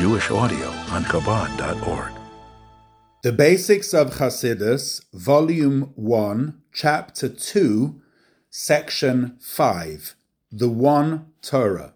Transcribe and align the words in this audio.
Jewish 0.00 0.30
audio 0.30 0.68
on 0.92 1.04
Chabad.org. 1.04 2.12
The 3.22 3.32
Basics 3.32 3.92
of 3.92 4.14
Chassidus, 4.14 5.02
Volume 5.12 5.92
1, 5.94 6.58
Chapter 6.72 7.28
2, 7.28 8.00
Section 8.48 9.36
5 9.38 10.14
The 10.50 10.70
One 10.70 11.26
Torah 11.42 11.92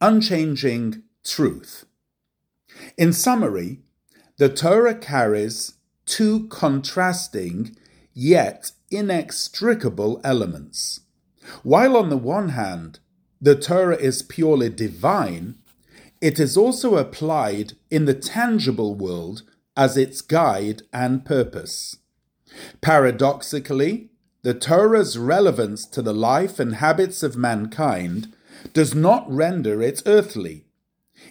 Unchanging 0.00 1.02
Truth. 1.22 1.84
In 2.96 3.12
summary, 3.12 3.80
the 4.38 4.48
Torah 4.48 4.94
carries 4.94 5.74
two 6.06 6.48
contrasting 6.48 7.76
yet 8.14 8.72
inextricable 8.90 10.22
elements. 10.24 11.00
While 11.62 11.98
on 11.98 12.08
the 12.08 12.16
one 12.16 12.48
hand, 12.48 13.00
the 13.42 13.54
Torah 13.54 13.98
is 13.98 14.22
purely 14.22 14.70
divine, 14.70 15.56
it 16.24 16.40
is 16.40 16.56
also 16.56 16.96
applied 16.96 17.74
in 17.90 18.06
the 18.06 18.14
tangible 18.14 18.94
world 18.94 19.42
as 19.76 19.94
its 19.94 20.22
guide 20.22 20.80
and 20.90 21.22
purpose. 21.26 21.98
Paradoxically, 22.80 24.08
the 24.40 24.54
Torah's 24.54 25.18
relevance 25.18 25.84
to 25.84 26.00
the 26.00 26.14
life 26.14 26.58
and 26.58 26.76
habits 26.76 27.22
of 27.22 27.36
mankind 27.36 28.34
does 28.72 28.94
not 28.94 29.30
render 29.30 29.82
it 29.82 30.02
earthly. 30.06 30.64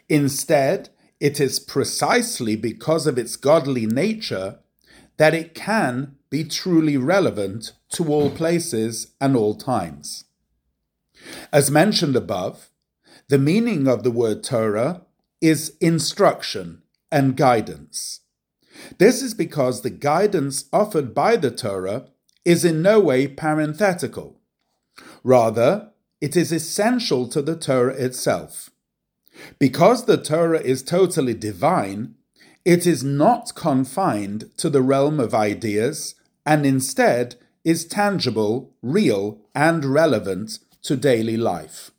Instead, 0.10 0.90
it 1.20 1.40
is 1.40 1.60
precisely 1.60 2.56
because 2.56 3.08
of 3.08 3.18
its 3.18 3.36
godly 3.36 3.88
nature 3.88 4.60
that 5.18 5.34
it 5.34 5.56
can 5.56 6.18
be 6.30 6.44
truly 6.44 6.98
relevant 6.98 7.72
to 7.90 8.08
all 8.10 8.30
places 8.30 9.08
and 9.20 9.36
all 9.36 9.56
times. 9.56 10.26
As 11.52 11.72
mentioned 11.72 12.16
above, 12.16 12.70
the 13.28 13.38
meaning 13.38 13.88
of 13.88 14.04
the 14.04 14.12
word 14.12 14.44
Torah 14.44 15.02
is 15.42 15.76
instruction 15.80 16.82
and 17.12 17.38
guidance. 17.38 18.22
This 18.98 19.22
is 19.22 19.34
because 19.34 19.82
the 19.82 19.90
guidance 19.90 20.66
offered 20.74 21.14
by 21.14 21.36
the 21.36 21.52
Torah 21.52 22.08
is 22.46 22.66
in 22.66 22.82
no 22.82 23.00
way 23.00 23.28
parenthetical. 23.28 24.40
Rather, 25.24 25.92
it 26.22 26.36
is 26.36 26.52
essential 26.52 27.28
to 27.28 27.42
the 27.42 27.56
Torah 27.56 27.94
itself. 27.94 28.70
Because 29.60 30.06
the 30.06 30.18
Torah 30.18 30.62
is 30.62 30.84
totally 30.84 31.34
divine, 31.34 32.16
it 32.66 32.88
is 32.88 33.04
not 33.04 33.56
confined 33.56 34.50
to 34.58 34.70
the 34.70 34.82
realm 34.82 35.20
of 35.20 35.34
ideas 35.34 36.16
and 36.46 36.66
instead 36.66 37.36
is 37.64 37.86
tangible, 37.86 38.74
real, 38.82 39.40
and 39.56 39.86
relevant 39.86 40.60
to 40.84 40.96
daily 40.96 41.38
life. 41.38 41.92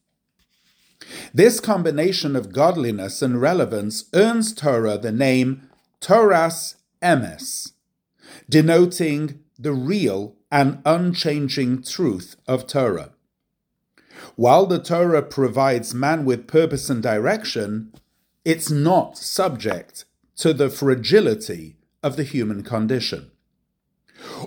This 1.36 1.58
combination 1.58 2.36
of 2.36 2.52
godliness 2.52 3.20
and 3.20 3.40
relevance 3.40 4.04
earns 4.14 4.54
Torah 4.54 4.96
the 4.96 5.10
name 5.10 5.68
Toras 6.00 6.76
Emes, 7.02 7.72
denoting 8.48 9.40
the 9.58 9.72
real 9.72 10.36
and 10.52 10.80
unchanging 10.86 11.82
truth 11.82 12.36
of 12.46 12.68
Torah. 12.68 13.10
While 14.36 14.66
the 14.66 14.78
Torah 14.78 15.22
provides 15.22 15.92
man 15.92 16.24
with 16.24 16.46
purpose 16.46 16.88
and 16.88 17.02
direction, 17.02 17.92
it's 18.44 18.70
not 18.70 19.18
subject 19.18 20.04
to 20.36 20.52
the 20.52 20.70
fragility 20.70 21.74
of 22.00 22.16
the 22.16 22.22
human 22.22 22.62
condition. 22.62 23.32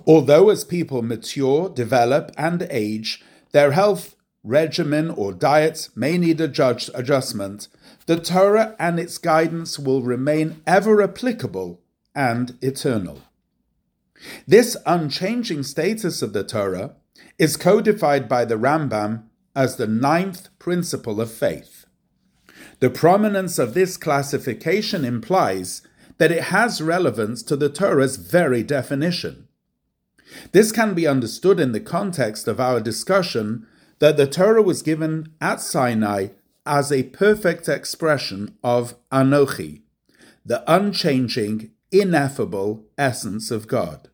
Although 0.06 0.50
as 0.50 0.64
people 0.64 1.02
mature, 1.02 1.68
develop, 1.68 2.32
and 2.38 2.66
age, 2.70 3.26
their 3.52 3.72
health 3.72 4.16
regimen, 4.48 5.10
or 5.10 5.34
diet 5.34 5.90
may 5.96 6.18
need 6.18 6.40
adjust, 6.42 6.90
adjustment, 6.96 7.68
the 8.06 8.20
Torah 8.20 8.76
and 8.80 9.00
its 9.00 9.18
guidance 9.18 9.78
will 9.78 10.02
remain 10.02 10.62
ever 10.66 11.02
applicable 11.02 11.82
and 12.16 12.58
eternal. 12.62 13.22
This 14.48 14.78
unchanging 14.86 15.64
status 15.64 16.22
of 16.22 16.34
the 16.34 16.44
Torah 16.44 16.96
is 17.38 17.58
codified 17.58 18.28
by 18.28 18.46
the 18.46 18.56
Rambam 18.56 19.24
as 19.56 19.76
the 19.76 19.88
ninth 19.88 20.50
principle 20.60 21.20
of 21.20 21.32
faith. 21.32 21.86
The 22.80 22.90
prominence 22.90 23.60
of 23.60 23.74
this 23.74 23.98
classification 23.98 25.04
implies 25.04 25.82
that 26.18 26.32
it 26.32 26.46
has 26.46 26.82
relevance 26.82 27.44
to 27.44 27.56
the 27.56 27.70
Torah's 27.70 28.18
very 28.18 28.64
definition. 28.64 29.48
This 30.52 30.72
can 30.72 30.94
be 30.94 31.08
understood 31.08 31.60
in 31.60 31.72
the 31.72 31.80
context 31.80 32.48
of 32.48 32.60
our 32.60 32.80
discussion 32.80 33.68
that 34.00 34.18
the 34.18 34.28
Torah 34.28 34.62
was 34.62 34.82
given 34.82 35.34
at 35.42 35.62
Sinai 35.62 36.28
as 36.66 36.92
a 36.92 37.04
perfect 37.04 37.70
expression 37.70 38.56
of 38.64 38.96
Anochi, 39.12 39.82
the 40.46 40.64
unchanging, 40.72 41.72
ineffable 41.92 42.86
essence 42.98 43.52
of 43.52 43.68
God. 43.68 44.10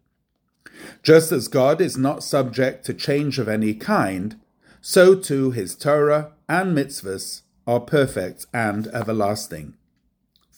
Just 1.02 1.32
as 1.32 1.48
God 1.48 1.82
is 1.82 1.98
not 1.98 2.24
subject 2.24 2.86
to 2.86 2.94
change 2.94 3.40
of 3.40 3.48
any 3.48 3.74
kind, 3.74 4.40
so 4.82 5.16
too 5.16 5.52
his 5.52 5.76
Torah 5.76 6.32
and 6.48 6.78
mitzvahs 6.78 7.42
are 7.66 7.80
perfect 7.80 8.46
and 8.54 8.88
everlasting. 8.88 9.76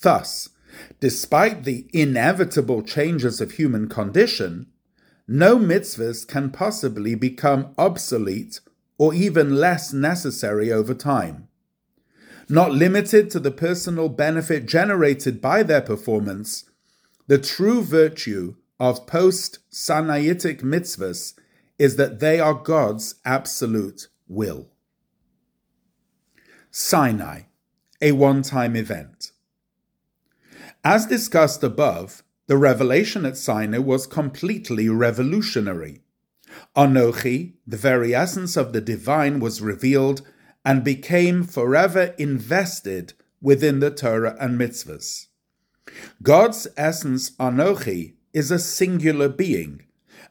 Thus, 0.02 0.50
despite 1.00 1.64
the 1.64 1.88
inevitable 1.94 2.82
changes 2.82 3.40
of 3.40 3.54
human 3.54 3.88
condition, 3.88 4.68
no 5.28 5.58
mitzvahs 5.58 6.28
can 6.28 6.52
possibly 6.52 7.16
become 7.16 7.74
obsolete 7.78 8.60
or 8.98 9.14
even 9.14 9.56
less 9.56 9.94
necessary 9.94 10.72
over 10.72 10.94
time. 10.94 11.48
Not 12.48 12.72
limited 12.72 13.30
to 13.32 13.40
the 13.40 13.52
personal 13.52 14.10
benefit 14.10 14.66
generated 14.66 15.42
by 15.42 15.64
their 15.64 15.82
performance, 15.82 16.70
the 17.28 17.40
true 17.40 17.82
virtue 17.82 18.56
of 18.80 19.08
post 19.08 19.60
Sinaitic 19.72 20.62
mitzvahs 20.62 21.34
is 21.80 21.96
that 21.96 22.20
they 22.20 22.40
are 22.40 22.54
God's 22.54 23.16
absolute 23.26 24.08
will. 24.28 24.70
Sinai, 26.72 27.44
a 28.02 28.12
one 28.12 28.42
time 28.42 28.76
event. 28.76 29.32
As 30.84 31.08
discussed 31.08 31.64
above, 31.64 32.22
the 32.48 32.58
revelation 32.58 33.26
at 33.26 33.38
Sinai 33.38 33.80
was 33.80 34.06
completely 34.06 34.88
revolutionary. 34.88 36.02
Anochi, 36.76 37.54
the 37.66 37.78
very 37.78 38.14
essence 38.14 38.58
of 38.58 38.74
the 38.74 38.82
divine, 38.82 39.40
was 39.40 39.62
revealed 39.62 40.22
and 40.64 40.84
became 40.84 41.44
forever 41.44 42.14
invested 42.18 43.14
within 43.42 43.80
the 43.80 43.92
Torah 43.92 44.36
and 44.40 44.60
mitzvahs. 44.60 45.28
God's 46.24 46.68
essence, 46.76 47.32
Anochi, 47.32 48.16
is 48.34 48.52
a 48.52 48.60
singular 48.60 49.30
being, 49.30 49.84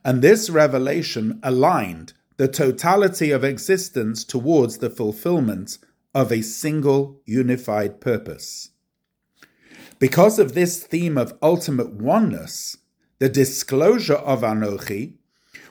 and 0.04 0.20
this 0.20 0.50
revelation 0.50 1.38
aligned 1.42 2.12
the 2.36 2.48
totality 2.48 3.30
of 3.30 3.44
existence 3.44 4.24
towards 4.24 4.78
the 4.78 4.90
fulfillment 4.90 5.78
of 6.14 6.32
a 6.32 6.42
single 6.42 7.20
unified 7.24 8.00
purpose. 8.00 8.70
Because 9.98 10.38
of 10.38 10.54
this 10.54 10.82
theme 10.82 11.16
of 11.16 11.38
ultimate 11.40 11.92
oneness, 11.92 12.76
the 13.20 13.28
disclosure 13.28 14.14
of 14.14 14.42
Anochi 14.42 15.14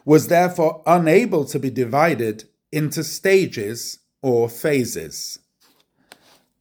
was 0.05 0.27
therefore 0.27 0.81
unable 0.85 1.45
to 1.45 1.59
be 1.59 1.69
divided 1.69 2.45
into 2.71 3.03
stages 3.03 3.99
or 4.21 4.49
phases. 4.49 5.39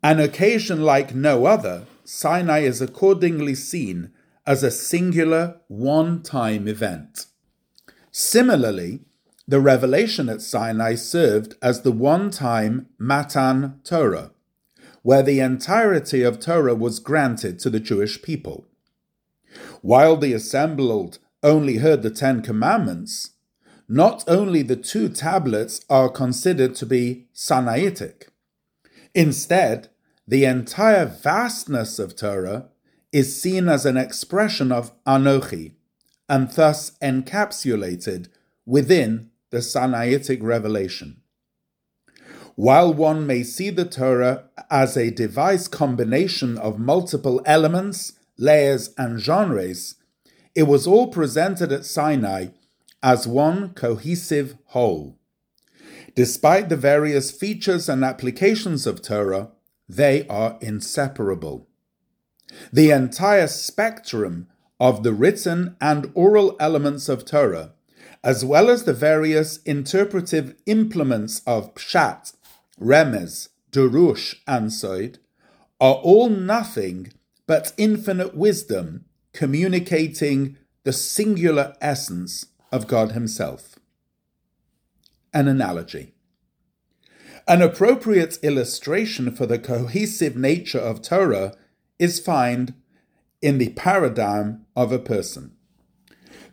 An 0.03 0.21
occasion 0.21 0.83
like 0.83 1.15
no 1.15 1.47
other, 1.47 1.87
Sinai 2.05 2.61
is 2.61 2.81
accordingly 2.81 3.55
seen 3.55 4.11
as 4.47 4.63
a 4.63 4.71
singular 4.71 5.61
one 5.69 6.23
time 6.23 6.67
event. 6.67 7.27
Similarly, 8.11 9.01
the 9.47 9.61
revelation 9.61 10.29
at 10.29 10.43
Sinai 10.43 10.95
served 10.95 11.55
as 11.63 11.83
the 11.83 11.93
one 11.93 12.31
time 12.31 12.87
Matan 12.99 13.81
Torah, 13.85 14.33
where 15.03 15.23
the 15.23 15.41
entirety 15.41 16.23
of 16.23 16.41
Torah 16.41 16.75
was 16.75 16.99
granted 16.99 17.59
to 17.61 17.71
the 17.71 17.81
Jewish 17.81 18.23
people. 18.23 18.67
While 19.81 20.17
the 20.17 20.33
assembled 20.33 21.19
only 21.43 21.79
heard 21.79 22.03
the 22.03 22.11
Ten 22.11 22.43
Commandments, 22.43 23.31
not 23.89 24.25
only 24.27 24.63
the 24.63 24.77
two 24.77 25.09
tablets 25.09 25.81
are 25.91 26.09
considered 26.09 26.75
to 26.77 26.87
be 26.87 27.27
Sinaitic. 27.35 28.29
Instead, 29.15 29.89
the 30.27 30.45
entire 30.45 31.05
vastness 31.05 31.99
of 31.99 32.17
Torah 32.17 32.69
is 33.13 33.41
seen 33.41 33.69
as 33.69 33.85
an 33.85 33.97
expression 33.97 34.73
of 34.73 34.93
Anochi, 35.05 35.73
and 36.29 36.51
thus 36.51 36.93
encapsulated 37.03 38.29
within 38.65 39.31
the 39.51 39.59
Sinaitic 39.59 40.43
revelation. 40.43 41.21
While 42.55 42.95
one 42.95 43.27
may 43.27 43.43
see 43.43 43.71
the 43.71 43.85
Torah 43.85 44.45
as 44.71 44.97
a 44.97 45.11
device 45.11 45.69
combination 45.69 46.57
of 46.59 46.79
multiple 46.79 47.43
elements, 47.45 48.13
layers, 48.39 48.95
and 48.97 49.19
genres, 49.19 49.97
it 50.55 50.65
was 50.65 50.87
all 50.87 51.09
presented 51.09 51.73
at 51.73 51.85
Sinai 51.85 52.49
as 53.03 53.27
one 53.27 53.71
cohesive 53.71 54.57
whole. 54.67 55.19
Despite 56.15 56.69
the 56.69 56.77
various 56.77 57.31
features 57.31 57.89
and 57.89 58.05
applications 58.05 58.87
of 58.87 59.03
Torah, 59.03 59.51
they 59.89 60.27
are 60.29 60.59
inseparable. 60.61 61.69
The 62.73 62.91
entire 62.91 63.47
spectrum 63.47 64.47
of 64.79 65.03
the 65.03 65.13
written 65.13 65.77
and 65.81 66.11
oral 66.15 66.57
elements 66.61 67.09
of 67.09 67.25
Torah, 67.25 67.73
as 68.23 68.45
well 68.45 68.69
as 68.69 68.85
the 68.85 68.93
various 68.93 69.59
interpretive 69.63 70.55
implements 70.67 71.41
of 71.47 71.75
Pshat, 71.75 72.35
Remez, 72.81 73.49
Drush, 73.71 74.37
and 74.47 74.69
Soid, 74.71 75.17
are 75.81 75.95
all 75.95 76.29
nothing 76.29 77.13
but 77.47 77.73
infinite 77.77 78.37
wisdom 78.37 79.07
communicating 79.33 80.57
the 80.85 80.93
singular 80.93 81.75
essence 81.81 82.47
of 82.71 82.87
God 82.87 83.13
Himself. 83.13 83.79
An 85.33 85.49
analogy. 85.49 86.15
An 87.49 87.63
appropriate 87.63 88.39
illustration 88.43 89.31
for 89.31 89.47
the 89.47 89.59
cohesive 89.59 90.37
nature 90.37 90.79
of 90.79 91.03
Torah 91.03 91.55
is 91.99 92.21
found 92.21 92.75
in 93.41 93.59
the 93.59 93.71
paradigm 93.71 94.65
of 94.77 94.93
a 94.93 94.99
person. 94.99 95.53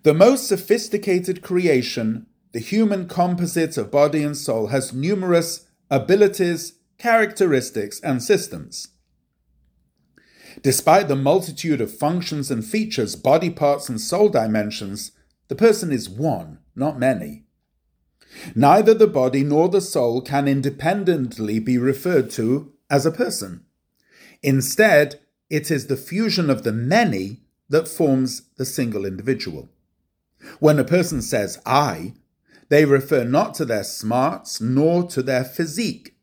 The 0.03 0.13
most 0.13 0.47
sophisticated 0.47 1.41
creation, 1.41 2.25
the 2.53 2.59
human 2.59 3.07
composite 3.07 3.77
of 3.77 3.91
body 3.91 4.23
and 4.23 4.35
soul, 4.35 4.67
has 4.67 4.93
numerous 4.93 5.67
abilities, 5.91 6.73
characteristics, 6.97 7.99
and 7.99 8.23
systems. 8.23 8.89
Despite 10.61 11.07
the 11.07 11.15
multitude 11.15 11.81
of 11.81 11.95
functions 11.95 12.51
and 12.51 12.65
features, 12.65 13.15
body 13.15 13.49
parts, 13.49 13.89
and 13.89 13.99
soul 13.99 14.29
dimensions, 14.29 15.11
the 15.47 15.55
person 15.55 15.91
is 15.91 16.09
one, 16.09 16.59
not 16.75 16.99
many. 16.99 17.43
Neither 18.55 18.93
the 18.93 19.07
body 19.07 19.43
nor 19.43 19.69
the 19.69 19.81
soul 19.81 20.21
can 20.21 20.47
independently 20.47 21.59
be 21.59 21.77
referred 21.77 22.29
to 22.31 22.73
as 22.89 23.05
a 23.05 23.11
person. 23.11 23.65
Instead, 24.41 25.19
it 25.49 25.71
is 25.71 25.87
the 25.87 25.97
fusion 25.97 26.49
of 26.49 26.63
the 26.63 26.71
many 26.71 27.41
that 27.69 27.87
forms 27.87 28.43
the 28.57 28.65
single 28.65 29.05
individual. 29.05 29.69
When 30.59 30.79
a 30.79 30.83
person 30.83 31.21
says 31.21 31.59
I, 31.65 32.13
they 32.69 32.85
refer 32.85 33.23
not 33.23 33.55
to 33.55 33.65
their 33.65 33.83
smarts 33.83 34.61
nor 34.61 35.07
to 35.07 35.21
their 35.21 35.43
physique. 35.43 36.15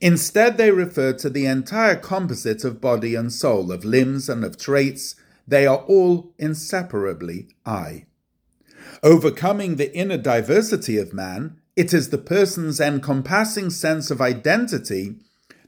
Instead, 0.00 0.56
they 0.56 0.70
refer 0.70 1.12
to 1.14 1.30
the 1.30 1.46
entire 1.46 1.96
composite 1.96 2.64
of 2.64 2.80
body 2.80 3.14
and 3.14 3.32
soul, 3.32 3.72
of 3.72 3.84
limbs 3.84 4.28
and 4.28 4.44
of 4.44 4.58
traits. 4.58 5.16
They 5.46 5.66
are 5.66 5.84
all 5.86 6.32
inseparably 6.38 7.48
I. 7.64 8.06
Overcoming 9.02 9.76
the 9.76 9.94
inner 9.96 10.18
diversity 10.18 10.98
of 10.98 11.12
man, 11.12 11.58
it 11.76 11.92
is 11.92 12.10
the 12.10 12.18
person's 12.18 12.80
encompassing 12.80 13.70
sense 13.70 14.10
of 14.10 14.20
identity 14.20 15.16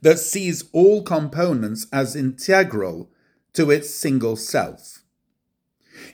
that 0.02 0.18
sees 0.18 0.64
all 0.72 1.02
components 1.02 1.86
as 1.92 2.14
integral 2.14 3.10
to 3.54 3.70
its 3.70 3.90
single 3.90 4.36
self. 4.36 5.02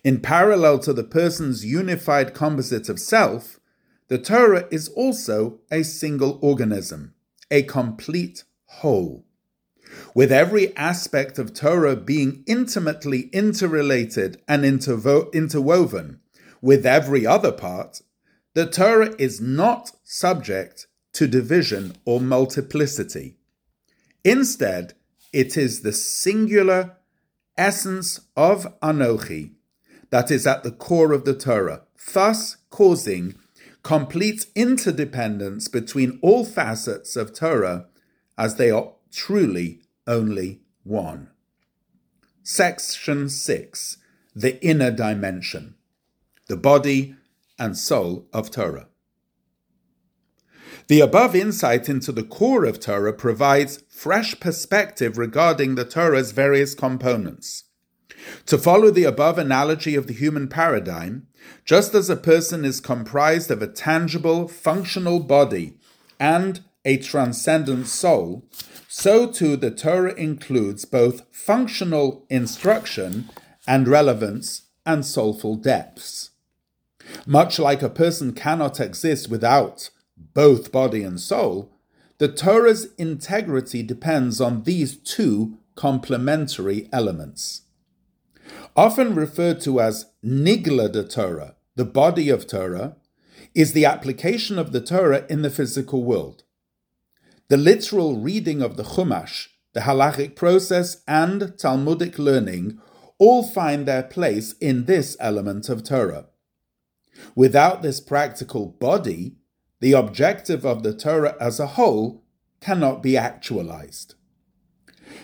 In 0.04 0.20
parallel 0.20 0.78
to 0.80 0.92
the 0.92 1.04
person's 1.04 1.64
unified 1.64 2.34
composite 2.34 2.88
of 2.88 3.00
self, 3.00 3.60
the 4.08 4.18
Torah 4.18 4.66
is 4.70 4.88
also 4.90 5.60
a 5.70 5.82
single 5.82 6.38
organism, 6.42 7.14
a 7.52 7.62
complete 7.62 8.42
whole. 8.64 9.24
With 10.14 10.32
every 10.32 10.74
aspect 10.76 11.38
of 11.38 11.52
Torah 11.52 11.96
being 11.96 12.42
intimately 12.46 13.28
interrelated 13.32 14.40
and 14.48 14.64
interwoven 14.64 16.20
with 16.62 16.86
every 16.86 17.26
other 17.26 17.52
part, 17.52 18.00
the 18.54 18.66
Torah 18.66 19.14
is 19.18 19.40
not 19.40 19.92
subject 20.02 20.86
to 21.12 21.26
division 21.28 21.94
or 22.06 22.20
multiplicity. 22.20 23.36
Instead, 24.24 24.94
it 25.32 25.56
is 25.56 25.82
the 25.82 25.92
singular 25.92 26.96
essence 27.58 28.20
of 28.34 28.66
Anochi 28.80 29.52
that 30.10 30.30
is 30.30 30.46
at 30.46 30.62
the 30.62 30.70
core 30.70 31.12
of 31.12 31.24
the 31.24 31.34
Torah, 31.34 31.82
thus 32.12 32.56
causing 32.70 33.34
complete 33.82 34.46
interdependence 34.54 35.68
between 35.68 36.18
all 36.22 36.44
facets 36.44 37.16
of 37.16 37.34
Torah 37.34 37.86
as 38.38 38.56
they 38.56 38.70
are 38.70 38.92
truly 39.10 39.80
only 40.06 40.60
one. 40.84 41.28
Section 42.42 43.28
6 43.28 43.98
The 44.34 44.64
Inner 44.64 44.90
Dimension, 44.90 45.74
the 46.48 46.56
Body 46.56 47.16
and 47.58 47.76
Soul 47.76 48.26
of 48.32 48.50
Torah. 48.50 48.88
The 50.88 51.00
above 51.00 51.36
insight 51.36 51.88
into 51.88 52.10
the 52.12 52.24
core 52.24 52.64
of 52.64 52.80
Torah 52.80 53.12
provides 53.12 53.84
fresh 53.88 54.38
perspective 54.40 55.16
regarding 55.16 55.74
the 55.74 55.84
Torah's 55.84 56.32
various 56.32 56.74
components. 56.74 57.64
To 58.46 58.58
follow 58.58 58.90
the 58.90 59.04
above 59.04 59.38
analogy 59.38 59.94
of 59.94 60.06
the 60.06 60.14
human 60.14 60.48
paradigm, 60.48 61.26
just 61.64 61.94
as 61.94 62.08
a 62.08 62.16
person 62.16 62.64
is 62.64 62.80
comprised 62.80 63.50
of 63.50 63.62
a 63.62 63.66
tangible, 63.66 64.48
functional 64.48 65.20
body 65.20 65.74
and 66.20 66.60
a 66.84 66.96
transcendent 66.98 67.86
soul, 67.86 68.44
so 68.88 69.26
too 69.26 69.56
the 69.56 69.70
Torah 69.70 70.14
includes 70.14 70.84
both 70.84 71.22
functional 71.30 72.26
instruction 72.28 73.30
and 73.66 73.88
relevance 73.88 74.62
and 74.84 75.04
soulful 75.04 75.56
depths. 75.56 76.30
Much 77.26 77.58
like 77.58 77.82
a 77.82 77.88
person 77.88 78.32
cannot 78.32 78.80
exist 78.80 79.28
without 79.28 79.90
both 80.16 80.72
body 80.72 81.02
and 81.02 81.20
soul, 81.20 81.72
the 82.18 82.28
Torah's 82.28 82.92
integrity 82.98 83.82
depends 83.82 84.40
on 84.40 84.62
these 84.62 84.96
two 84.96 85.58
complementary 85.74 86.88
elements. 86.92 87.62
Often 88.76 89.14
referred 89.14 89.60
to 89.62 89.80
as 89.80 90.06
Nigla 90.24 90.90
de 90.90 91.04
Torah, 91.04 91.56
the 91.76 91.84
body 91.84 92.28
of 92.28 92.46
Torah, 92.46 92.96
is 93.54 93.72
the 93.72 93.84
application 93.84 94.58
of 94.58 94.72
the 94.72 94.80
Torah 94.80 95.26
in 95.28 95.42
the 95.42 95.50
physical 95.50 96.04
world. 96.04 96.44
The 97.48 97.56
literal 97.56 98.18
reading 98.18 98.62
of 98.62 98.76
the 98.76 98.82
Chumash, 98.82 99.48
the 99.74 99.80
halachic 99.80 100.36
process, 100.36 101.02
and 101.06 101.58
Talmudic 101.58 102.18
learning 102.18 102.80
all 103.18 103.42
find 103.42 103.86
their 103.86 104.02
place 104.02 104.54
in 104.54 104.86
this 104.86 105.16
element 105.20 105.68
of 105.68 105.84
Torah. 105.84 106.26
Without 107.34 107.82
this 107.82 108.00
practical 108.00 108.66
body, 108.66 109.36
the 109.80 109.92
objective 109.92 110.64
of 110.64 110.82
the 110.82 110.94
Torah 110.94 111.36
as 111.40 111.60
a 111.60 111.66
whole 111.66 112.24
cannot 112.60 113.02
be 113.02 113.16
actualized. 113.16 114.14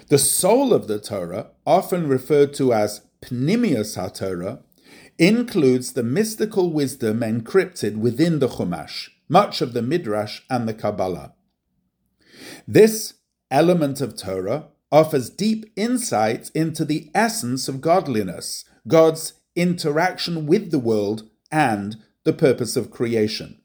The 0.09 0.19
soul 0.19 0.75
of 0.75 0.87
the 0.87 0.98
Torah, 0.98 1.48
often 1.67 2.08
referred 2.08 2.53
to 2.55 2.72
as 2.72 3.03
Pnimius 3.22 3.96
HaTorah, 3.96 4.63
includes 5.19 5.93
the 5.93 6.03
mystical 6.03 6.72
wisdom 6.72 7.20
encrypted 7.20 7.96
within 7.96 8.39
the 8.39 8.48
Chumash, 8.48 9.08
much 9.29 9.60
of 9.60 9.72
the 9.72 9.82
Midrash 9.82 10.43
and 10.48 10.69
the 10.69 10.75
Kabbalah. 10.75 11.34
This 12.67 13.15
element 13.51 14.01
of 14.01 14.17
Torah 14.17 14.69
offers 14.93 15.29
deep 15.29 15.72
insight 15.77 16.51
into 16.55 16.84
the 16.84 17.10
essence 17.15 17.69
of 17.69 17.81
godliness, 17.81 18.65
God's 18.87 19.34
interaction 19.56 20.46
with 20.46 20.70
the 20.70 20.79
world, 20.79 21.29
and 21.51 21.96
the 22.25 22.32
purpose 22.32 22.77
of 22.77 22.91
creation 22.91 23.60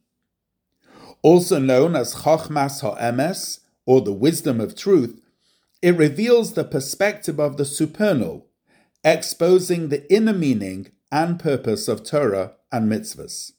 also 1.23 1.57
known 1.57 1.95
as 1.95 2.13
Chochmas 2.13 2.81
HaEmes, 2.81 3.61
or 3.85 4.01
the 4.01 4.13
wisdom 4.13 4.61
of 4.61 4.75
truth, 4.75 5.19
it 5.81 5.97
reveals 5.97 6.53
the 6.53 6.63
perspective 6.63 7.39
of 7.39 7.57
the 7.57 7.65
supernal, 7.65 8.45
exposing 9.03 9.89
the 9.89 10.11
inner 10.13 10.33
meaning 10.33 10.91
and 11.11 11.39
purpose 11.39 11.87
of 11.87 12.03
Torah 12.03 12.53
and 12.71 12.91
mitzvahs. 12.91 13.51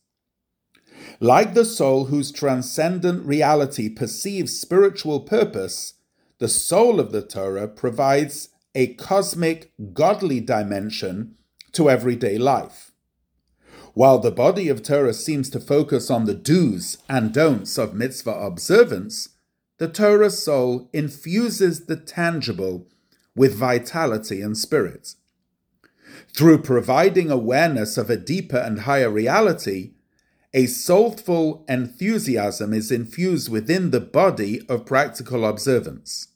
Like 1.20 1.54
the 1.54 1.64
soul 1.64 2.06
whose 2.06 2.32
transcendent 2.32 3.26
reality 3.26 3.88
perceives 3.88 4.58
spiritual 4.58 5.20
purpose, 5.20 5.94
the 6.38 6.48
soul 6.48 6.98
of 6.98 7.12
the 7.12 7.22
Torah 7.22 7.68
provides 7.68 8.48
a 8.74 8.94
cosmic, 8.94 9.72
godly 9.92 10.40
dimension 10.40 11.36
to 11.72 11.90
everyday 11.90 12.38
life. 12.38 12.90
While 13.92 14.18
the 14.18 14.32
body 14.32 14.68
of 14.68 14.82
Torah 14.82 15.14
seems 15.14 15.48
to 15.50 15.60
focus 15.60 16.10
on 16.10 16.24
the 16.24 16.34
do's 16.34 16.98
and 17.08 17.32
don'ts 17.32 17.78
of 17.78 17.94
mitzvah 17.94 18.32
observance, 18.32 19.28
the 19.78 19.88
Torah 19.88 20.30
soul 20.30 20.90
infuses 20.92 21.86
the 21.86 21.96
tangible 21.96 22.88
with 23.36 23.54
vitality 23.54 24.40
and 24.40 24.58
spirit. 24.58 25.14
Through 26.34 26.62
providing 26.62 27.30
awareness 27.30 27.96
of 27.96 28.10
a 28.10 28.16
deeper 28.16 28.58
and 28.58 28.80
higher 28.80 29.10
reality, 29.10 29.92
a 30.52 30.66
soulful 30.66 31.64
enthusiasm 31.68 32.72
is 32.72 32.92
infused 32.92 33.48
within 33.48 33.90
the 33.90 34.00
body 34.00 34.64
of 34.68 34.86
practical 34.86 35.44
observance. 35.44 36.28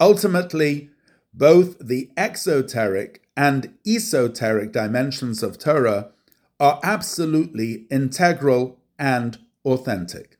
Ultimately, 0.00 0.90
both 1.34 1.78
the 1.78 2.10
exoteric 2.16 3.22
and 3.36 3.74
esoteric 3.86 4.72
dimensions 4.72 5.42
of 5.42 5.58
Torah 5.58 6.12
are 6.58 6.80
absolutely 6.82 7.86
integral 7.90 8.78
and 8.98 9.38
authentic. 9.64 10.38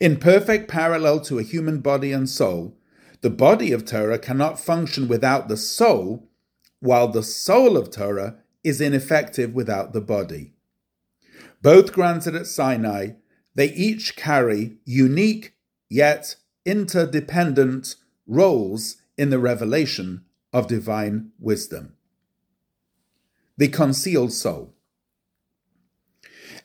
In 0.00 0.18
perfect 0.18 0.68
parallel 0.68 1.20
to 1.20 1.38
a 1.38 1.42
human 1.42 1.80
body 1.80 2.12
and 2.12 2.28
soul, 2.28 2.76
the 3.22 3.30
body 3.30 3.72
of 3.72 3.86
Torah 3.86 4.18
cannot 4.18 4.60
function 4.60 5.08
without 5.08 5.48
the 5.48 5.56
soul, 5.56 6.28
while 6.84 7.08
the 7.08 7.22
soul 7.22 7.78
of 7.78 7.90
Torah 7.90 8.36
is 8.62 8.78
ineffective 8.78 9.54
without 9.54 9.94
the 9.94 10.02
body. 10.02 10.52
Both 11.62 11.94
granted 11.94 12.36
at 12.36 12.46
Sinai, 12.46 13.12
they 13.54 13.72
each 13.72 14.16
carry 14.16 14.76
unique 14.84 15.54
yet 15.88 16.36
interdependent 16.66 17.96
roles 18.26 18.98
in 19.16 19.30
the 19.30 19.38
revelation 19.38 20.26
of 20.52 20.66
divine 20.66 21.30
wisdom. 21.38 21.94
The 23.56 23.68
concealed 23.68 24.34
soul. 24.34 24.74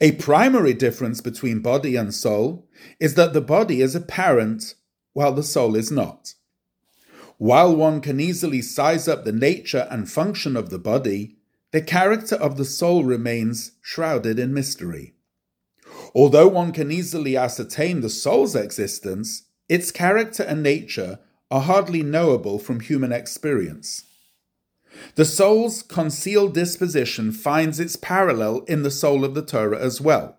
A 0.01 0.11
primary 0.13 0.73
difference 0.73 1.21
between 1.21 1.61
body 1.61 1.95
and 1.95 2.13
soul 2.13 2.67
is 2.99 3.15
that 3.15 3.31
the 3.31 3.41
body 3.41 3.79
is 3.79 3.95
apparent 3.95 4.75
while 5.13 5.31
the 5.31 5.43
soul 5.43 5.77
is 5.77 5.89
not. 5.89 6.33
While 7.39 7.73
one 7.73 8.01
can 8.01 8.19
easily 8.19 8.61
size 8.61 9.07
up 9.07 9.23
the 9.23 9.31
nature 9.31 9.87
and 9.89 10.11
function 10.11 10.57
of 10.57 10.69
the 10.69 10.77
body, 10.77 11.37
the 11.71 11.81
character 11.81 12.35
of 12.35 12.57
the 12.57 12.65
soul 12.65 13.05
remains 13.05 13.71
shrouded 13.81 14.37
in 14.37 14.53
mystery. 14.53 15.13
Although 16.13 16.49
one 16.49 16.73
can 16.73 16.91
easily 16.91 17.37
ascertain 17.37 18.01
the 18.01 18.09
soul's 18.09 18.57
existence, 18.57 19.43
its 19.69 19.89
character 19.89 20.43
and 20.43 20.61
nature 20.61 21.19
are 21.49 21.61
hardly 21.61 22.03
knowable 22.03 22.59
from 22.59 22.81
human 22.81 23.13
experience. 23.13 24.03
The 25.15 25.23
soul's 25.23 25.81
concealed 25.81 26.53
disposition 26.53 27.31
finds 27.31 27.79
its 27.79 27.95
parallel 27.95 28.65
in 28.67 28.83
the 28.83 28.91
soul 28.91 29.23
of 29.23 29.33
the 29.33 29.45
Torah 29.45 29.79
as 29.79 30.01
well. 30.01 30.37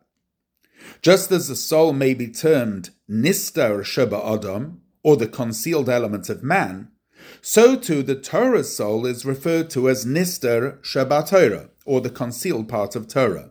Just 1.00 1.32
as 1.32 1.48
the 1.48 1.56
soul 1.56 1.94
may 1.94 2.12
be 2.12 2.28
termed 2.28 2.90
Nistar 3.08 3.86
Sheba 3.86 4.20
Adam, 4.22 4.82
or 5.02 5.16
the 5.16 5.28
concealed 5.28 5.88
element 5.88 6.28
of 6.28 6.42
man, 6.42 6.88
so 7.40 7.76
too 7.76 8.02
the 8.02 8.14
Torah's 8.14 8.74
soul 8.74 9.06
is 9.06 9.24
referred 9.24 9.70
to 9.70 9.88
as 9.88 10.04
Nistar 10.04 10.82
Sheba 10.84 11.24
Torah, 11.26 11.70
or 11.84 12.00
the 12.00 12.10
concealed 12.10 12.68
part 12.68 12.96
of 12.96 13.08
Torah. 13.08 13.50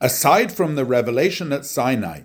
Aside 0.00 0.52
from 0.52 0.74
the 0.74 0.84
revelation 0.84 1.52
at 1.52 1.64
Sinai, 1.64 2.22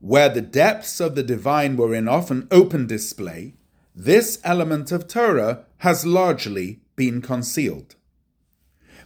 where 0.00 0.28
the 0.28 0.40
depths 0.40 1.00
of 1.00 1.14
the 1.14 1.22
divine 1.22 1.76
were 1.76 1.94
in 1.94 2.08
often 2.08 2.46
open 2.50 2.86
display, 2.86 3.54
this 3.94 4.38
element 4.44 4.92
of 4.92 5.08
Torah 5.08 5.64
has 5.78 6.06
largely 6.06 6.80
been 6.94 7.20
concealed. 7.20 7.96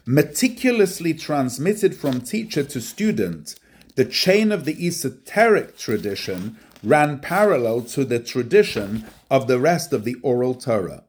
Meticulously 0.04 1.14
transmitted 1.14 1.94
from 1.94 2.20
teacher 2.20 2.64
to 2.64 2.80
student, 2.80 3.54
the 3.94 4.04
chain 4.04 4.50
of 4.50 4.64
the 4.64 4.86
esoteric 4.86 5.78
tradition 5.78 6.58
ran 6.82 7.18
parallel 7.18 7.82
to 7.82 8.04
the 8.04 8.18
tradition 8.18 9.04
of 9.30 9.46
the 9.46 9.58
rest 9.58 9.92
of 9.92 10.04
the 10.04 10.16
oral 10.22 10.54
Torah. 10.54 11.04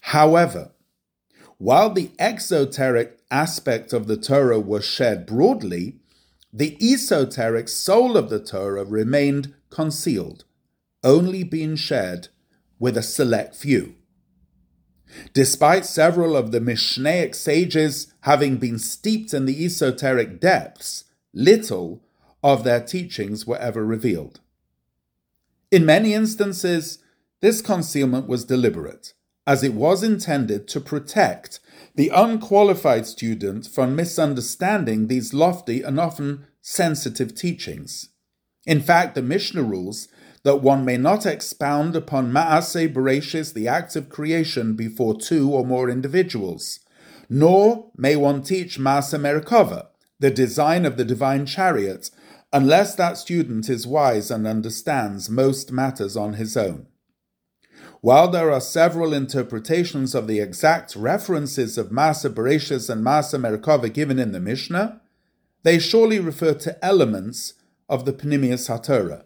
However, 0.00 0.72
while 1.58 1.90
the 1.90 2.10
exoteric 2.18 3.18
aspect 3.30 3.92
of 3.92 4.06
the 4.06 4.16
Torah 4.16 4.60
was 4.60 4.84
shared 4.84 5.26
broadly, 5.26 5.98
the 6.52 6.76
esoteric 6.80 7.68
soul 7.68 8.16
of 8.16 8.28
the 8.28 8.40
Torah 8.40 8.84
remained 8.84 9.54
concealed, 9.70 10.44
only 11.02 11.44
being 11.44 11.76
shared 11.76 12.28
with 12.78 12.96
a 12.96 13.02
select 13.02 13.54
few. 13.54 13.94
Despite 15.32 15.86
several 15.86 16.36
of 16.36 16.52
the 16.52 16.60
Mishnaic 16.60 17.34
sages 17.34 18.12
having 18.20 18.56
been 18.56 18.78
steeped 18.78 19.32
in 19.32 19.46
the 19.46 19.64
esoteric 19.64 20.40
depths, 20.40 21.04
little 21.32 22.02
of 22.42 22.64
their 22.64 22.80
teachings 22.80 23.46
were 23.46 23.58
ever 23.58 23.84
revealed. 23.84 24.40
In 25.76 25.84
many 25.84 26.14
instances, 26.14 27.00
this 27.42 27.60
concealment 27.60 28.26
was 28.26 28.46
deliberate, 28.46 29.12
as 29.46 29.62
it 29.62 29.74
was 29.74 30.02
intended 30.02 30.66
to 30.68 30.80
protect 30.80 31.60
the 31.96 32.08
unqualified 32.08 33.04
student 33.04 33.66
from 33.66 33.94
misunderstanding 33.94 35.08
these 35.08 35.34
lofty 35.34 35.82
and 35.82 36.00
often 36.00 36.46
sensitive 36.62 37.34
teachings. 37.34 38.08
In 38.64 38.80
fact, 38.80 39.14
the 39.14 39.20
Mishnah 39.20 39.64
rules 39.64 40.08
that 40.44 40.62
one 40.62 40.82
may 40.82 40.96
not 40.96 41.26
expound 41.26 41.94
upon 41.94 42.32
Ma'ase 42.32 42.90
Bereshis, 42.90 43.52
the 43.52 43.68
act 43.68 43.96
of 43.96 44.08
creation, 44.08 44.76
before 44.76 45.14
two 45.14 45.50
or 45.52 45.66
more 45.66 45.90
individuals, 45.90 46.80
nor 47.28 47.90
may 47.98 48.16
one 48.16 48.42
teach 48.42 48.78
Ma'ase 48.78 49.20
Merkava, 49.20 49.88
the 50.18 50.30
design 50.30 50.86
of 50.86 50.96
the 50.96 51.04
divine 51.04 51.44
chariot, 51.44 52.10
unless 52.52 52.94
that 52.94 53.18
student 53.18 53.68
is 53.68 53.86
wise 53.86 54.30
and 54.30 54.46
understands 54.46 55.28
most 55.28 55.72
matters 55.72 56.16
on 56.16 56.34
his 56.34 56.56
own. 56.56 56.86
While 58.00 58.28
there 58.28 58.52
are 58.52 58.60
several 58.60 59.12
interpretations 59.12 60.14
of 60.14 60.26
the 60.26 60.40
exact 60.40 60.94
references 60.94 61.76
of 61.76 61.88
Ma'ase 61.88 62.32
Bereshis 62.32 62.88
and 62.88 63.04
Ma'ase 63.04 63.40
Merkava 63.40 63.92
given 63.92 64.18
in 64.18 64.32
the 64.32 64.40
Mishnah, 64.40 65.00
they 65.62 65.78
surely 65.78 66.20
refer 66.20 66.54
to 66.54 66.84
elements 66.84 67.54
of 67.88 68.04
the 68.04 68.12
Pnimius 68.12 68.68
HaTorah. 68.68 69.24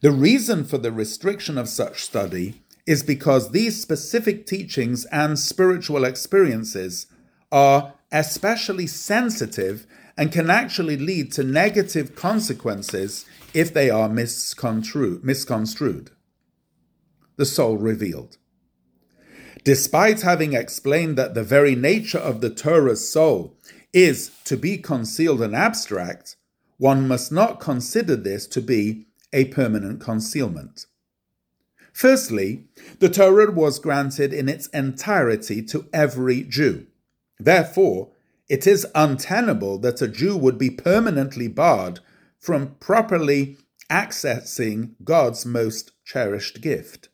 The 0.00 0.12
reason 0.12 0.64
for 0.64 0.78
the 0.78 0.92
restriction 0.92 1.58
of 1.58 1.68
such 1.68 2.04
study 2.04 2.62
is 2.86 3.02
because 3.02 3.50
these 3.50 3.80
specific 3.80 4.46
teachings 4.46 5.04
and 5.06 5.38
spiritual 5.38 6.04
experiences 6.04 7.06
are 7.50 7.94
especially 8.12 8.86
sensitive 8.86 9.86
and 10.16 10.32
can 10.32 10.48
actually 10.50 10.96
lead 10.96 11.32
to 11.32 11.44
negative 11.44 12.14
consequences 12.16 13.26
if 13.52 13.72
they 13.72 13.90
are 13.90 14.08
misconstrued. 14.08 15.22
The 17.36 17.44
soul 17.44 17.76
revealed. 17.76 18.38
Despite 19.64 20.22
having 20.22 20.52
explained 20.52 21.18
that 21.18 21.34
the 21.34 21.42
very 21.42 21.74
nature 21.74 22.18
of 22.18 22.40
the 22.40 22.50
Torah's 22.50 23.10
soul 23.10 23.58
is 23.92 24.30
to 24.44 24.56
be 24.56 24.78
concealed 24.78 25.42
and 25.42 25.54
abstract, 25.54 26.36
one 26.78 27.08
must 27.08 27.32
not 27.32 27.60
consider 27.60 28.14
this 28.16 28.46
to 28.46 28.60
be 28.60 29.06
a 29.32 29.46
permanent 29.46 30.00
concealment. 30.00 30.86
Firstly, 31.92 32.66
the 33.00 33.08
Torah 33.08 33.50
was 33.50 33.78
granted 33.78 34.32
in 34.32 34.48
its 34.48 34.66
entirety 34.68 35.62
to 35.62 35.88
every 35.92 36.42
Jew. 36.42 36.86
Therefore, 37.38 38.12
it 38.48 38.66
is 38.66 38.86
untenable 38.94 39.78
that 39.78 40.02
a 40.02 40.08
Jew 40.08 40.36
would 40.36 40.58
be 40.58 40.70
permanently 40.70 41.48
barred 41.48 42.00
from 42.38 42.76
properly 42.80 43.58
accessing 43.90 44.90
God's 45.02 45.44
most 45.44 45.92
cherished 46.04 46.60
gift. 46.60 47.08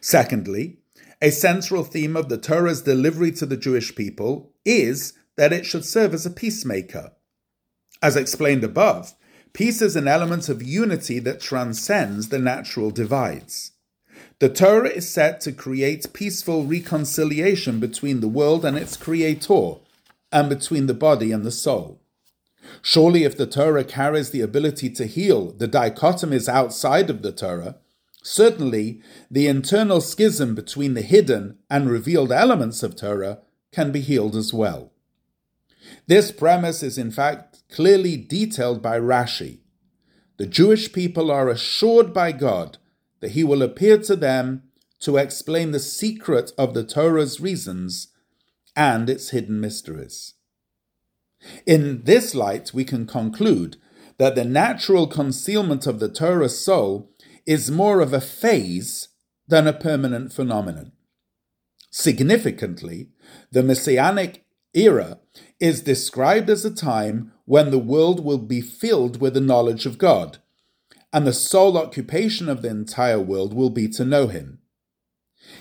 Secondly, 0.00 0.78
a 1.20 1.30
central 1.30 1.84
theme 1.84 2.16
of 2.16 2.28
the 2.28 2.38
Torah's 2.38 2.82
delivery 2.82 3.32
to 3.32 3.46
the 3.46 3.56
Jewish 3.56 3.94
people 3.94 4.52
is 4.64 5.14
that 5.36 5.52
it 5.52 5.66
should 5.66 5.84
serve 5.84 6.14
as 6.14 6.26
a 6.26 6.30
peacemaker. 6.30 7.12
As 8.02 8.16
explained 8.16 8.64
above, 8.64 9.14
Peace 9.52 9.82
is 9.82 9.96
an 9.96 10.06
element 10.06 10.48
of 10.48 10.62
unity 10.62 11.18
that 11.18 11.40
transcends 11.40 12.28
the 12.28 12.38
natural 12.38 12.90
divides. 12.90 13.72
The 14.38 14.48
Torah 14.48 14.90
is 14.90 15.10
set 15.10 15.40
to 15.42 15.52
create 15.52 16.12
peaceful 16.12 16.64
reconciliation 16.64 17.80
between 17.80 18.20
the 18.20 18.28
world 18.28 18.64
and 18.64 18.76
its 18.76 18.96
creator, 18.96 19.74
and 20.32 20.48
between 20.48 20.86
the 20.86 20.94
body 20.94 21.32
and 21.32 21.44
the 21.44 21.50
soul. 21.50 22.00
Surely, 22.82 23.24
if 23.24 23.36
the 23.36 23.46
Torah 23.46 23.84
carries 23.84 24.30
the 24.30 24.40
ability 24.40 24.90
to 24.90 25.06
heal 25.06 25.52
the 25.52 25.68
dichotomies 25.68 26.48
outside 26.48 27.08
of 27.08 27.22
the 27.22 27.32
Torah, 27.32 27.76
certainly 28.22 29.00
the 29.30 29.46
internal 29.46 30.00
schism 30.00 30.54
between 30.54 30.94
the 30.94 31.02
hidden 31.02 31.58
and 31.70 31.90
revealed 31.90 32.32
elements 32.32 32.82
of 32.82 32.96
Torah 32.96 33.38
can 33.72 33.90
be 33.92 34.00
healed 34.00 34.36
as 34.36 34.52
well. 34.52 34.92
This 36.06 36.30
premise 36.30 36.82
is 36.82 36.98
in 36.98 37.10
fact 37.10 37.62
clearly 37.70 38.16
detailed 38.16 38.82
by 38.82 38.98
Rashi. 38.98 39.60
The 40.36 40.46
Jewish 40.46 40.92
people 40.92 41.30
are 41.30 41.48
assured 41.48 42.12
by 42.12 42.32
God 42.32 42.78
that 43.20 43.32
He 43.32 43.44
will 43.44 43.62
appear 43.62 43.98
to 43.98 44.16
them 44.16 44.62
to 45.00 45.16
explain 45.16 45.70
the 45.70 45.80
secret 45.80 46.52
of 46.58 46.74
the 46.74 46.84
Torah's 46.84 47.40
reasons 47.40 48.08
and 48.78 49.10
its 49.10 49.30
hidden 49.30 49.60
mysteries. 49.60 50.34
In 51.66 52.04
this 52.04 52.32
light, 52.32 52.72
we 52.72 52.84
can 52.84 53.06
conclude 53.06 53.76
that 54.18 54.36
the 54.36 54.44
natural 54.44 55.08
concealment 55.08 55.84
of 55.84 55.98
the 55.98 56.08
Torah's 56.08 56.64
soul 56.64 57.10
is 57.44 57.72
more 57.72 58.00
of 58.00 58.12
a 58.12 58.20
phase 58.20 59.08
than 59.48 59.66
a 59.66 59.72
permanent 59.72 60.32
phenomenon. 60.32 60.92
Significantly, 61.90 63.08
the 63.50 63.64
Messianic 63.64 64.44
era 64.72 65.18
is 65.58 65.80
described 65.80 66.48
as 66.48 66.64
a 66.64 66.74
time 66.74 67.32
when 67.46 67.72
the 67.72 67.78
world 67.78 68.24
will 68.24 68.38
be 68.38 68.60
filled 68.60 69.20
with 69.20 69.34
the 69.34 69.40
knowledge 69.40 69.86
of 69.86 69.98
God, 69.98 70.38
and 71.12 71.26
the 71.26 71.32
sole 71.32 71.76
occupation 71.76 72.48
of 72.48 72.62
the 72.62 72.68
entire 72.68 73.18
world 73.18 73.54
will 73.54 73.70
be 73.70 73.88
to 73.88 74.04
know 74.04 74.28
Him. 74.28 74.57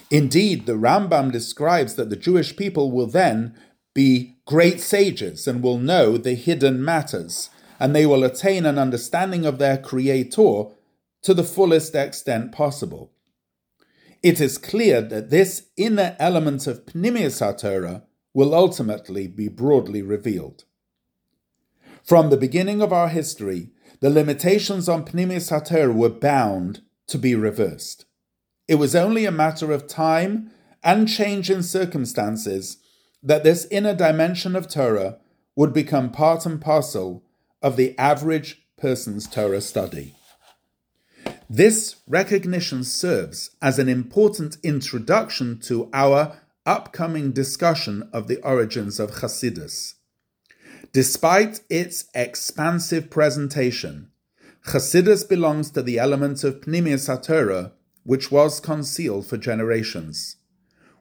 Indeed, 0.10 0.66
the 0.66 0.74
Rambam 0.74 1.32
describes 1.32 1.96
that 1.96 2.10
the 2.10 2.16
Jewish 2.16 2.56
people 2.56 2.92
will 2.92 3.08
then 3.08 3.56
be 3.94 4.36
great 4.46 4.80
sages 4.80 5.48
and 5.48 5.62
will 5.62 5.78
know 5.78 6.18
the 6.18 6.36
hidden 6.36 6.84
matters, 6.84 7.50
and 7.80 7.96
they 7.96 8.06
will 8.06 8.24
attain 8.24 8.66
an 8.66 8.78
understanding 8.78 9.46
of 9.46 9.58
their 9.58 9.78
Creator 9.78 10.66
to 11.24 11.34
the 11.34 11.44
fullest 11.44 11.96
extent 11.96 12.52
possible. 12.52 13.12
it 14.24 14.42
is 14.42 14.58
clear 14.58 15.02
that 15.02 15.30
this 15.30 15.68
inner 15.78 16.16
element 16.20 16.68
of 16.68 16.86
Pnimius 16.86 17.40
HaTorah 17.42 18.04
will 18.34 18.54
ultimately 18.54 19.28
be 19.28 19.48
broadly 19.48 20.02
revealed. 20.02 20.66
From 22.04 22.30
the 22.30 22.38
beginning 22.38 22.82
of 22.82 22.92
our 22.92 23.10
history, 23.10 23.72
the 24.00 24.10
limitations 24.10 24.90
on 24.90 25.06
Pnimius 25.06 25.52
HaTorah 25.52 25.94
were 25.94 26.10
bound 26.10 26.82
to 27.08 27.18
be 27.18 27.36
reversed. 27.36 28.06
It 28.68 28.76
was 28.76 28.96
only 28.96 29.26
a 29.26 29.32
matter 29.32 29.72
of 29.72 29.88
time 29.88 30.52
and 30.84 31.08
change 31.08 31.50
in 31.50 31.64
circumstances 31.64 32.78
that 33.24 33.44
this 33.44 33.66
inner 33.72 33.96
dimension 33.96 34.56
of 34.56 34.68
Torah 34.68 35.18
would 35.56 35.74
become 35.74 36.12
part 36.12 36.46
and 36.46 36.62
parcel 36.62 37.24
of 37.62 37.78
the 37.78 37.98
average 37.98 38.62
person's 38.78 39.28
Torah 39.28 39.62
study. 39.62 40.16
This 41.50 41.96
recognition 42.08 42.84
serves 42.84 43.52
as 43.62 43.80
an 43.80 43.88
important 43.88 44.58
introduction 44.64 45.60
to 45.62 45.90
our 45.94 46.38
upcoming 46.66 47.32
discussion 47.32 48.10
of 48.12 48.28
the 48.28 48.38
origins 48.44 49.00
of 49.00 49.12
Chassidus. 49.12 49.94
Despite 50.92 51.62
its 51.70 52.06
expansive 52.14 53.10
presentation, 53.10 54.12
Chassidus 54.66 55.28
belongs 55.28 55.72
to 55.72 55.82
the 55.82 55.98
element 55.98 56.44
of 56.44 56.62
Pnimius 56.62 57.08
HaTorah, 57.08 57.72
which 58.08 58.32
was 58.32 58.62
concealed 58.62 59.28
for 59.28 59.36
generations. 59.36 60.38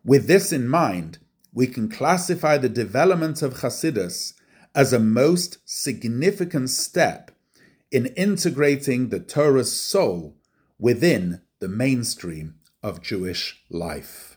With 0.05 0.27
this 0.27 0.53
in 0.53 0.67
mind, 0.67 1.19
we 1.53 1.69
can 1.69 1.89
classify 1.89 2.59
the 2.59 2.69
development 2.69 3.43
of 3.43 3.61
Chassidus 3.61 4.35
as 4.75 4.93
a 4.93 4.99
most 4.99 5.59
significant 5.65 6.69
step 6.69 7.31
in 7.93 8.07
integrating 8.17 9.11
the 9.11 9.21
Torah's 9.21 9.73
soul 9.73 10.37
within 10.81 11.43
the 11.61 11.69
mainstream 11.69 12.57
of 12.83 13.03
Jewish 13.03 13.63
life. 13.71 14.35